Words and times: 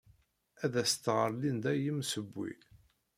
Ad 0.63 0.73
as-tɣer 0.81 1.29
Linda 1.33 1.71
i 1.75 1.81
yemsewwi. 1.83 2.51